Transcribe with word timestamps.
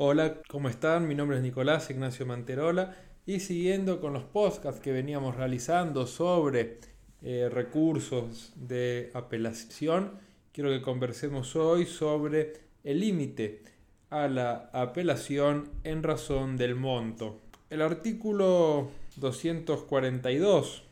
Hola, 0.00 0.42
¿cómo 0.46 0.68
están? 0.68 1.08
Mi 1.08 1.16
nombre 1.16 1.38
es 1.38 1.42
Nicolás 1.42 1.90
Ignacio 1.90 2.24
Manterola 2.24 2.94
y 3.26 3.40
siguiendo 3.40 4.00
con 4.00 4.12
los 4.12 4.22
podcasts 4.22 4.80
que 4.80 4.92
veníamos 4.92 5.34
realizando 5.34 6.06
sobre 6.06 6.78
eh, 7.20 7.48
recursos 7.52 8.52
de 8.54 9.10
apelación, 9.12 10.12
quiero 10.52 10.70
que 10.70 10.82
conversemos 10.82 11.56
hoy 11.56 11.84
sobre 11.84 12.52
el 12.84 13.00
límite 13.00 13.64
a 14.10 14.28
la 14.28 14.70
apelación 14.72 15.68
en 15.82 16.04
razón 16.04 16.56
del 16.56 16.76
monto. 16.76 17.40
El 17.68 17.82
artículo 17.82 18.90
242 19.16 20.84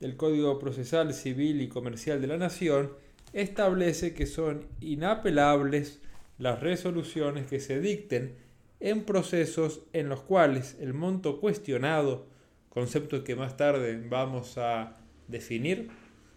del 0.00 0.16
Código 0.16 0.58
Procesal 0.58 1.14
Civil 1.14 1.62
y 1.62 1.68
Comercial 1.68 2.20
de 2.20 2.26
la 2.26 2.36
Nación 2.36 2.90
establece 3.32 4.12
que 4.12 4.26
son 4.26 4.66
inapelables 4.80 6.00
las 6.38 6.60
resoluciones 6.60 7.46
que 7.46 7.60
se 7.60 7.80
dicten 7.80 8.36
en 8.80 9.04
procesos 9.04 9.82
en 9.92 10.08
los 10.08 10.22
cuales 10.22 10.76
el 10.80 10.94
monto 10.94 11.40
cuestionado, 11.40 12.26
concepto 12.68 13.24
que 13.24 13.36
más 13.36 13.56
tarde 13.56 14.00
vamos 14.08 14.56
a 14.56 14.96
definir, 15.26 15.90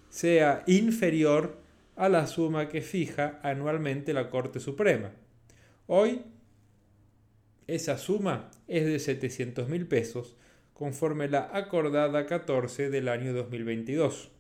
sea 0.10 0.64
inferior 0.68 1.60
a 1.96 2.10
la 2.10 2.26
suma 2.26 2.68
que 2.68 2.82
fija 2.82 3.40
anualmente 3.44 4.14
la 4.14 4.30
Corte 4.30 4.60
Suprema. 4.60 5.12
Hoy 5.88 6.24
esa 7.68 7.98
suma 7.98 8.50
es 8.68 8.86
de 8.86 9.00
700 9.00 9.70
mil 9.70 9.88
pesos 9.88 10.36
conforme 10.74 11.30
la 11.30 11.52
acordada 11.54 12.26
14 12.26 12.90
del 12.90 13.08
año 13.08 13.34
2022 13.34 14.32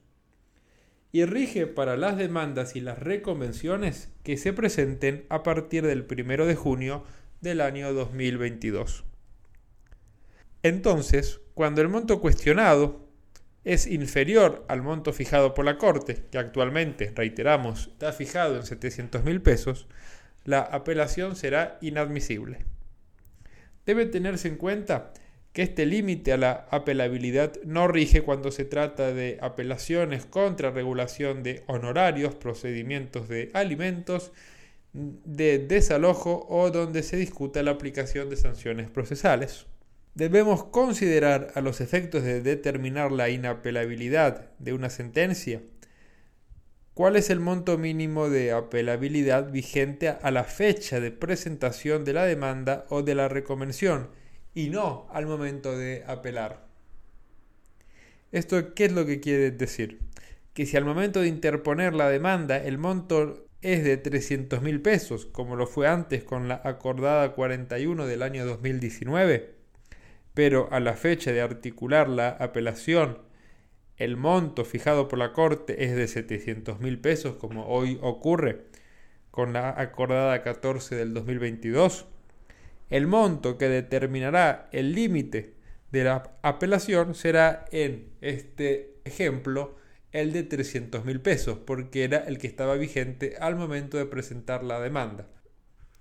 y 1.11 1.25
rige 1.25 1.67
para 1.67 1.97
las 1.97 2.17
demandas 2.17 2.75
y 2.75 2.81
las 2.81 2.97
reconvenciones 2.99 4.09
que 4.23 4.37
se 4.37 4.53
presenten 4.53 5.25
a 5.29 5.43
partir 5.43 5.85
del 5.85 6.07
1 6.09 6.45
de 6.45 6.55
junio 6.55 7.03
del 7.41 7.61
año 7.61 7.93
2022. 7.93 9.03
Entonces, 10.63 11.41
cuando 11.53 11.81
el 11.81 11.89
monto 11.89 12.21
cuestionado 12.21 13.07
es 13.63 13.87
inferior 13.87 14.65
al 14.67 14.81
monto 14.81 15.13
fijado 15.13 15.53
por 15.53 15.65
la 15.65 15.77
Corte, 15.77 16.23
que 16.31 16.37
actualmente, 16.37 17.11
reiteramos, 17.15 17.87
está 17.87 18.13
fijado 18.13 18.55
en 18.55 18.63
700 18.63 19.23
mil 19.23 19.41
pesos, 19.41 19.87
la 20.45 20.61
apelación 20.61 21.35
será 21.35 21.77
inadmisible. 21.81 22.65
Debe 23.85 24.05
tenerse 24.05 24.47
en 24.47 24.55
cuenta 24.55 25.13
que 25.53 25.63
este 25.63 25.85
límite 25.85 26.31
a 26.31 26.37
la 26.37 26.67
apelabilidad 26.71 27.53
no 27.63 27.87
rige 27.87 28.21
cuando 28.21 28.51
se 28.51 28.63
trata 28.63 29.13
de 29.13 29.37
apelaciones 29.41 30.25
contra 30.25 30.71
regulación 30.71 31.43
de 31.43 31.63
honorarios, 31.67 32.35
procedimientos 32.35 33.27
de 33.27 33.49
alimentos, 33.53 34.31
de 34.93 35.59
desalojo 35.59 36.45
o 36.49 36.71
donde 36.71 37.03
se 37.03 37.17
discuta 37.17 37.63
la 37.63 37.71
aplicación 37.71 38.29
de 38.29 38.37
sanciones 38.37 38.89
procesales. 38.89 39.65
Debemos 40.15 40.65
considerar 40.65 41.51
a 41.55 41.61
los 41.61 41.81
efectos 41.81 42.23
de 42.23 42.41
determinar 42.41 43.11
la 43.11 43.29
inapelabilidad 43.29 44.51
de 44.59 44.73
una 44.73 44.89
sentencia 44.89 45.61
cuál 46.93 47.15
es 47.15 47.29
el 47.29 47.39
monto 47.39 47.77
mínimo 47.77 48.29
de 48.29 48.51
apelabilidad 48.51 49.49
vigente 49.51 50.09
a 50.09 50.31
la 50.31 50.43
fecha 50.43 50.99
de 50.99 51.11
presentación 51.11 52.03
de 52.03 52.13
la 52.13 52.25
demanda 52.25 52.85
o 52.89 53.01
de 53.01 53.15
la 53.15 53.29
reconvención 53.29 54.09
y 54.53 54.69
no 54.69 55.07
al 55.11 55.25
momento 55.25 55.77
de 55.77 56.03
apelar. 56.07 56.65
¿Esto 58.31 58.73
qué 58.73 58.85
es 58.85 58.91
lo 58.91 59.05
que 59.05 59.19
quiere 59.19 59.51
decir? 59.51 59.99
Que 60.53 60.65
si 60.65 60.77
al 60.77 60.85
momento 60.85 61.21
de 61.21 61.27
interponer 61.27 61.93
la 61.93 62.09
demanda 62.09 62.57
el 62.57 62.77
monto 62.77 63.45
es 63.61 63.83
de 63.83 63.97
300 63.97 64.61
mil 64.61 64.81
pesos, 64.81 65.25
como 65.25 65.55
lo 65.55 65.67
fue 65.67 65.87
antes 65.87 66.23
con 66.23 66.47
la 66.47 66.61
acordada 66.63 67.33
41 67.33 68.05
del 68.07 68.21
año 68.23 68.45
2019, 68.45 69.55
pero 70.33 70.69
a 70.71 70.79
la 70.79 70.93
fecha 70.93 71.31
de 71.31 71.41
articular 71.41 72.09
la 72.09 72.29
apelación 72.29 73.19
el 73.97 74.17
monto 74.17 74.65
fijado 74.65 75.07
por 75.07 75.19
la 75.19 75.31
Corte 75.31 75.83
es 75.83 75.95
de 75.95 76.07
700 76.07 76.79
mil 76.79 76.99
pesos, 76.99 77.35
como 77.35 77.67
hoy 77.67 77.99
ocurre 78.01 78.65
con 79.29 79.53
la 79.53 79.79
acordada 79.79 80.41
14 80.41 80.95
del 80.95 81.13
2022, 81.13 82.07
el 82.91 83.07
monto 83.07 83.57
que 83.57 83.69
determinará 83.69 84.69
el 84.71 84.93
límite 84.93 85.55
de 85.91 86.03
la 86.03 86.31
apelación 86.43 87.15
será 87.15 87.65
en 87.71 88.09
este 88.21 88.97
ejemplo 89.05 89.75
el 90.11 90.33
de 90.33 90.43
300 90.43 91.05
mil 91.05 91.21
pesos, 91.21 91.57
porque 91.65 92.03
era 92.03 92.17
el 92.17 92.37
que 92.37 92.47
estaba 92.47 92.75
vigente 92.75 93.35
al 93.39 93.55
momento 93.55 93.97
de 93.97 94.05
presentar 94.05 94.63
la 94.63 94.79
demanda. 94.79 95.27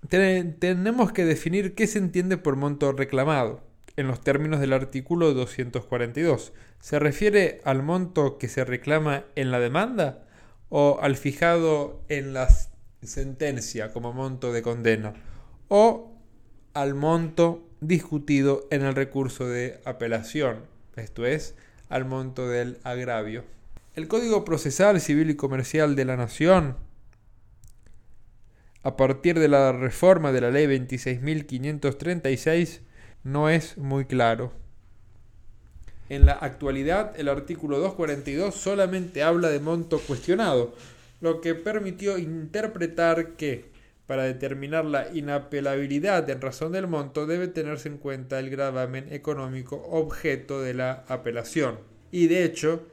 tenemos 0.09 1.13
que 1.13 1.25
definir 1.25 1.75
qué 1.75 1.87
se 1.87 1.99
entiende 1.99 2.37
por 2.37 2.57
monto 2.57 2.91
reclamado 2.91 3.63
en 3.95 4.07
los 4.07 4.21
términos 4.21 4.59
del 4.59 4.73
artículo 4.73 5.33
242. 5.33 6.51
¿Se 6.79 6.99
refiere 6.99 7.61
al 7.63 7.83
monto 7.83 8.37
que 8.37 8.49
se 8.49 8.65
reclama 8.65 9.23
en 9.35 9.51
la 9.51 9.59
demanda 9.59 10.25
o 10.67 10.99
al 11.01 11.15
fijado 11.15 12.03
en 12.09 12.33
la 12.33 12.49
sentencia 13.01 13.93
como 13.93 14.11
monto 14.11 14.51
de 14.51 14.61
condena? 14.61 15.13
¿O 15.69 16.20
al 16.73 16.95
monto 16.95 17.67
discutido 17.81 18.65
en 18.71 18.83
el 18.83 18.95
recurso 18.95 19.47
de 19.47 19.81
apelación, 19.85 20.61
esto 20.95 21.25
es, 21.25 21.55
al 21.89 22.05
monto 22.05 22.47
del 22.47 22.77
agravio. 22.83 23.43
El 23.95 24.07
Código 24.07 24.45
Procesal 24.45 25.01
Civil 25.01 25.31
y 25.31 25.35
Comercial 25.35 25.95
de 25.95 26.05
la 26.05 26.15
Nación, 26.15 26.77
a 28.83 28.95
partir 28.95 29.37
de 29.37 29.47
la 29.47 29.73
reforma 29.73 30.31
de 30.31 30.41
la 30.41 30.49
Ley 30.51 30.67
26.536, 30.67 32.79
no 33.23 33.49
es 33.49 33.77
muy 33.77 34.05
claro. 34.05 34.53
En 36.09 36.25
la 36.25 36.33
actualidad, 36.33 37.13
el 37.19 37.29
artículo 37.29 37.77
242 37.79 38.55
solamente 38.55 39.23
habla 39.23 39.49
de 39.49 39.59
monto 39.59 39.99
cuestionado, 39.99 40.73
lo 41.19 41.41
que 41.41 41.55
permitió 41.55 42.17
interpretar 42.17 43.33
que 43.33 43.70
para 44.11 44.23
determinar 44.23 44.83
la 44.83 45.07
inapelabilidad 45.13 46.29
en 46.29 46.41
razón 46.41 46.73
del 46.73 46.85
monto 46.85 47.25
debe 47.25 47.47
tenerse 47.47 47.87
en 47.87 47.97
cuenta 47.97 48.39
el 48.39 48.49
gravamen 48.49 49.05
económico 49.13 49.77
objeto 49.89 50.61
de 50.61 50.73
la 50.73 51.05
apelación. 51.07 51.79
Y 52.11 52.27
de 52.27 52.43
hecho, 52.43 52.85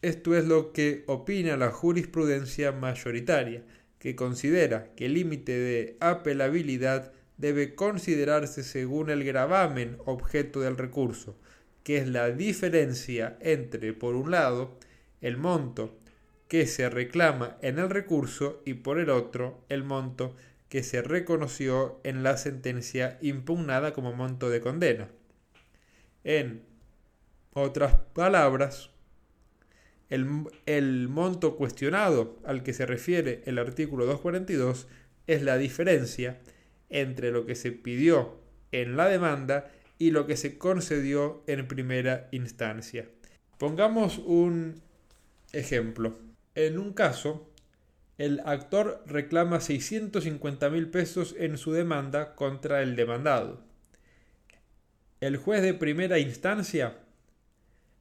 esto 0.00 0.34
es 0.34 0.46
lo 0.46 0.72
que 0.72 1.04
opina 1.08 1.58
la 1.58 1.70
jurisprudencia 1.70 2.72
mayoritaria, 2.72 3.64
que 3.98 4.16
considera 4.16 4.94
que 4.96 5.04
el 5.04 5.12
límite 5.12 5.58
de 5.58 5.98
apelabilidad 6.00 7.12
debe 7.36 7.74
considerarse 7.74 8.62
según 8.62 9.10
el 9.10 9.24
gravamen 9.24 9.98
objeto 10.06 10.62
del 10.62 10.78
recurso, 10.78 11.36
que 11.84 11.98
es 11.98 12.08
la 12.08 12.30
diferencia 12.30 13.36
entre, 13.42 13.92
por 13.92 14.14
un 14.14 14.30
lado, 14.30 14.78
el 15.20 15.36
monto 15.36 15.98
que 16.52 16.66
se 16.66 16.90
reclama 16.90 17.56
en 17.62 17.78
el 17.78 17.88
recurso 17.88 18.60
y 18.66 18.74
por 18.74 19.00
el 19.00 19.08
otro 19.08 19.64
el 19.70 19.84
monto 19.84 20.36
que 20.68 20.82
se 20.82 21.00
reconoció 21.00 21.98
en 22.04 22.22
la 22.22 22.36
sentencia 22.36 23.16
impugnada 23.22 23.94
como 23.94 24.12
monto 24.12 24.50
de 24.50 24.60
condena. 24.60 25.08
En 26.24 26.62
otras 27.54 27.94
palabras, 28.12 28.90
el, 30.10 30.44
el, 30.66 31.08
monto 31.08 31.56
cuestionado 31.56 32.38
al 32.44 32.62
que 32.62 32.74
se 32.74 32.84
refiere 32.84 33.40
el 33.46 33.58
artículo 33.58 34.04
242 34.04 34.88
es 35.26 35.40
la 35.40 35.56
diferencia 35.56 36.42
entre 36.90 37.30
lo 37.30 37.46
que 37.46 37.54
se 37.54 37.72
pidió 37.72 38.42
en 38.72 38.98
la 38.98 39.08
demanda 39.08 39.70
y 39.96 40.10
lo 40.10 40.26
que 40.26 40.36
se 40.36 40.58
concedió 40.58 41.44
en 41.46 41.66
primera 41.66 42.28
instancia. 42.30 43.08
Pongamos 43.56 44.18
un 44.18 44.82
ejemplo. 45.54 46.31
En 46.54 46.78
un 46.78 46.92
caso, 46.92 47.50
el 48.18 48.40
actor 48.44 49.02
reclama 49.06 49.60
650 49.60 50.68
mil 50.68 50.90
pesos 50.90 51.34
en 51.38 51.56
su 51.56 51.72
demanda 51.72 52.34
contra 52.34 52.82
el 52.82 52.94
demandado. 52.94 53.60
El 55.20 55.38
juez 55.38 55.62
de 55.62 55.72
primera 55.72 56.18
instancia 56.18 56.98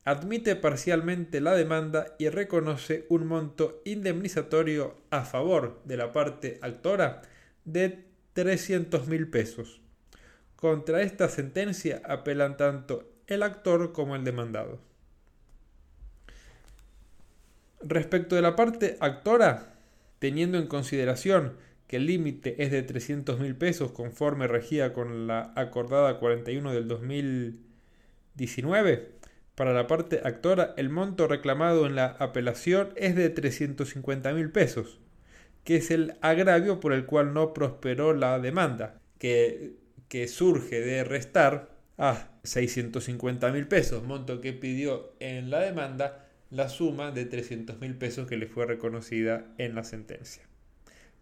admite 0.04 0.56
parcialmente 0.56 1.40
la 1.40 1.54
demanda 1.54 2.16
y 2.20 2.30
reconoce 2.30 3.06
un 3.10 3.28
monto 3.28 3.82
indemnizatorio 3.86 4.98
a 5.12 5.24
favor 5.24 5.82
de 5.86 5.98
la 5.98 6.12
parte 6.12 6.60
actora 6.62 7.22
de 7.64 8.06
300 8.34 9.08
mil 9.08 9.30
pesos. 9.30 9.80
Contra 10.56 11.04
esta 11.04 11.30
sentencia 11.30 12.02
apelan 12.04 12.58
tanto 12.58 13.14
el 13.28 13.44
actor 13.44 13.94
como 13.94 14.16
el 14.16 14.24
demandado. 14.24 14.91
Respecto 17.84 18.36
de 18.36 18.42
la 18.42 18.56
parte 18.56 18.98
actora, 19.00 19.74
teniendo 20.20 20.58
en 20.58 20.68
consideración 20.68 21.58
que 21.88 21.98
el 21.98 22.06
límite 22.06 22.64
es 22.64 22.72
de 22.72 22.84
300 22.84 23.40
mil 23.40 23.56
pesos 23.56 23.92
conforme 23.92 24.48
regía 24.48 24.94
con 24.94 25.28
la 25.28 25.52
acordada 25.56 26.20
41 26.20 26.74
del 26.74 26.88
2019, 26.88 29.22
para 29.56 29.74
la 29.74 29.88
parte 29.88 30.22
actora 30.24 30.74
el 30.78 30.90
monto 30.90 31.28
reclamado 31.28 31.86
en 31.86 31.96
la 31.96 32.06
apelación 32.06 32.94
es 32.96 33.16
de 33.16 33.30
350 33.30 34.34
mil 34.34 34.52
pesos, 34.52 35.00
que 35.64 35.76
es 35.76 35.92
el 35.92 36.16
agravio 36.22 36.80
por 36.80 36.94
el 36.94 37.06
cual 37.06 37.34
no 37.34 37.54
prosperó 37.54 38.14
la 38.14 38.40
demanda, 38.40 39.02
que, 39.18 39.74
que 40.08 40.28
surge 40.28 40.82
de 40.82 41.04
restar 41.04 41.72
a 41.98 42.30
650 42.44 43.52
mil 43.52 43.68
pesos, 43.68 44.04
monto 44.04 44.40
que 44.40 44.54
pidió 44.54 45.14
en 45.20 45.50
la 45.50 45.60
demanda, 45.60 46.28
la 46.52 46.70
suma 46.70 47.12
de 47.12 47.26
300 47.26 47.80
mil 47.80 47.96
pesos 47.96 48.28
que 48.28 48.38
le 48.38 48.46
fue 48.46 48.66
reconocida 48.66 49.46
en 49.58 49.74
la 49.74 49.84
sentencia. 49.84 50.44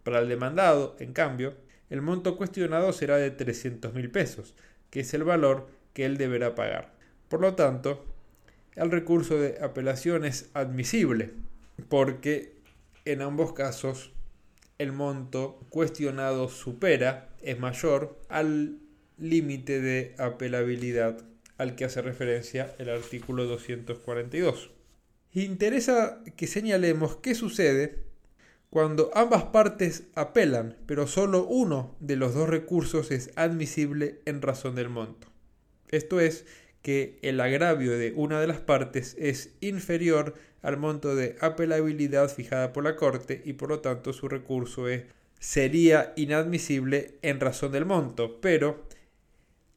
Para 0.03 0.19
el 0.19 0.27
demandado, 0.27 0.95
en 0.99 1.13
cambio, 1.13 1.53
el 1.89 2.01
monto 2.01 2.35
cuestionado 2.35 2.91
será 2.93 3.17
de 3.17 3.31
300 3.31 3.93
mil 3.93 4.09
pesos, 4.09 4.55
que 4.89 5.01
es 5.01 5.13
el 5.13 5.23
valor 5.23 5.69
que 5.93 6.05
él 6.05 6.17
deberá 6.17 6.55
pagar. 6.55 6.93
Por 7.29 7.41
lo 7.41 7.53
tanto, 7.53 8.05
el 8.75 8.89
recurso 8.89 9.39
de 9.39 9.63
apelación 9.63 10.25
es 10.25 10.49
admisible, 10.53 11.31
porque 11.89 12.53
en 13.05 13.21
ambos 13.21 13.53
casos 13.53 14.11
el 14.79 14.93
monto 14.93 15.59
cuestionado 15.69 16.49
supera, 16.49 17.29
es 17.41 17.59
mayor, 17.59 18.19
al 18.29 18.79
límite 19.17 19.81
de 19.81 20.15
apelabilidad 20.17 21.17
al 21.57 21.75
que 21.75 21.85
hace 21.85 22.01
referencia 22.01 22.73
el 22.79 22.89
artículo 22.89 23.45
242. 23.45 24.71
Interesa 25.33 26.23
que 26.35 26.47
señalemos 26.47 27.17
qué 27.17 27.35
sucede 27.35 28.03
cuando 28.69 29.11
ambas 29.13 29.45
partes 29.45 30.03
apelan, 30.15 30.77
pero 30.85 31.07
solo 31.07 31.45
uno 31.45 31.95
de 31.99 32.15
los 32.15 32.33
dos 32.33 32.49
recursos 32.49 33.11
es 33.11 33.31
admisible 33.35 34.21
en 34.25 34.41
razón 34.41 34.75
del 34.75 34.89
monto. 34.89 35.27
Esto 35.89 36.19
es, 36.19 36.45
que 36.81 37.19
el 37.21 37.41
agravio 37.41 37.97
de 37.97 38.13
una 38.15 38.39
de 38.39 38.47
las 38.47 38.59
partes 38.59 39.15
es 39.19 39.53
inferior 39.59 40.35
al 40.61 40.77
monto 40.77 41.15
de 41.15 41.35
apelabilidad 41.41 42.29
fijada 42.29 42.73
por 42.73 42.83
la 42.83 42.95
Corte 42.95 43.41
y 43.45 43.53
por 43.53 43.69
lo 43.69 43.79
tanto 43.79 44.13
su 44.13 44.27
recurso 44.27 44.87
es, 44.87 45.03
sería 45.39 46.13
inadmisible 46.15 47.15
en 47.21 47.39
razón 47.39 47.71
del 47.71 47.85
monto, 47.85 48.39
pero 48.41 48.85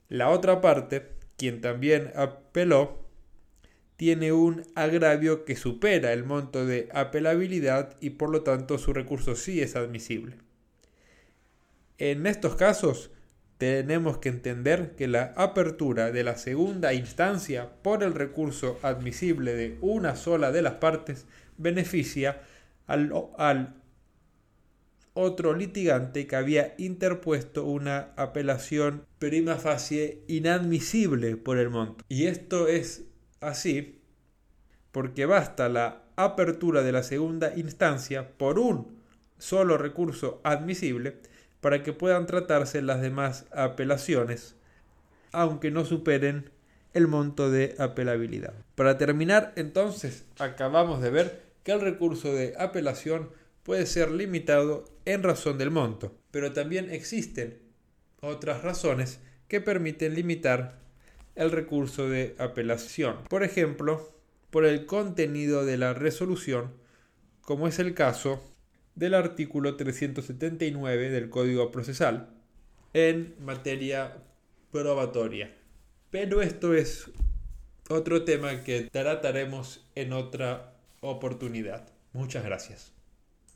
la 0.08 0.28
otra 0.28 0.60
parte, 0.60 1.08
quien 1.36 1.60
también 1.60 2.12
apeló, 2.14 3.01
tiene 3.96 4.32
un 4.32 4.64
agravio 4.74 5.44
que 5.44 5.56
supera 5.56 6.12
el 6.12 6.24
monto 6.24 6.66
de 6.66 6.88
apelabilidad 6.92 7.96
y 8.00 8.10
por 8.10 8.30
lo 8.30 8.42
tanto 8.42 8.78
su 8.78 8.92
recurso 8.92 9.36
sí 9.36 9.60
es 9.60 9.76
admisible. 9.76 10.36
En 11.98 12.26
estos 12.26 12.56
casos 12.56 13.10
tenemos 13.58 14.18
que 14.18 14.28
entender 14.28 14.96
que 14.96 15.06
la 15.06 15.34
apertura 15.36 16.10
de 16.10 16.24
la 16.24 16.36
segunda 16.36 16.94
instancia 16.94 17.70
por 17.82 18.02
el 18.02 18.12
recurso 18.12 18.80
admisible 18.82 19.54
de 19.54 19.78
una 19.80 20.16
sola 20.16 20.50
de 20.50 20.62
las 20.62 20.74
partes 20.74 21.26
beneficia 21.58 22.42
al, 22.88 23.76
otro 25.14 25.54
litigante 25.54 26.26
que 26.26 26.34
había 26.34 26.74
interpuesto 26.76 27.64
una 27.64 28.12
apelación 28.16 29.06
prima 29.20 29.54
facie 29.56 30.24
inadmisible 30.26 31.36
por 31.36 31.58
el 31.58 31.70
monto. 31.70 32.04
Y 32.08 32.26
esto 32.26 32.66
es 32.66 33.04
así 33.42 34.00
porque 34.92 35.26
basta 35.26 35.68
la 35.68 36.02
apertura 36.16 36.82
de 36.82 36.92
la 36.92 37.02
segunda 37.02 37.52
instancia 37.56 38.28
por 38.36 38.58
un 38.58 38.98
solo 39.38 39.78
recurso 39.78 40.40
admisible 40.44 41.16
para 41.60 41.82
que 41.82 41.92
puedan 41.92 42.26
tratarse 42.26 42.82
las 42.82 43.00
demás 43.00 43.46
apelaciones, 43.52 44.54
aunque 45.32 45.70
no 45.70 45.84
superen 45.84 46.50
el 46.92 47.08
monto 47.08 47.50
de 47.50 47.74
apelabilidad. 47.78 48.52
Para 48.74 48.98
terminar, 48.98 49.52
entonces, 49.56 50.26
acabamos 50.38 51.00
de 51.00 51.10
ver 51.10 51.42
que 51.62 51.72
el 51.72 51.80
recurso 51.80 52.34
de 52.34 52.54
apelación 52.58 53.30
puede 53.62 53.86
ser 53.86 54.10
limitado 54.10 54.84
en 55.04 55.22
razón 55.22 55.56
del 55.56 55.70
monto, 55.70 56.14
pero 56.30 56.52
también 56.52 56.90
existen 56.90 57.58
otras 58.20 58.62
razones 58.62 59.20
que 59.48 59.60
permiten 59.60 60.14
limitar 60.14 60.81
el 61.34 61.50
recurso 61.50 62.08
de 62.08 62.34
apelación. 62.38 63.16
Por 63.28 63.42
ejemplo, 63.42 64.12
por 64.50 64.64
el 64.64 64.86
contenido 64.86 65.64
de 65.64 65.78
la 65.78 65.94
resolución, 65.94 66.72
como 67.40 67.68
es 67.68 67.78
el 67.78 67.94
caso 67.94 68.42
del 68.94 69.14
artículo 69.14 69.76
379 69.76 71.10
del 71.10 71.30
Código 71.30 71.70
Procesal 71.72 72.28
en 72.92 73.34
materia 73.40 74.18
probatoria. 74.70 75.54
Pero 76.10 76.42
esto 76.42 76.74
es 76.74 77.10
otro 77.88 78.24
tema 78.24 78.62
que 78.62 78.88
trataremos 78.92 79.86
en 79.94 80.12
otra 80.12 80.74
oportunidad. 81.00 81.88
Muchas 82.12 82.44
gracias. 82.44 82.91